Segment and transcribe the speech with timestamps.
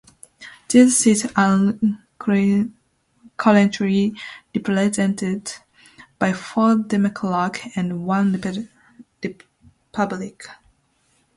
[0.69, 1.75] These seats are
[2.17, 4.15] currently
[4.55, 5.53] represented
[6.17, 8.33] by four Democrats and one
[9.21, 10.53] Republican.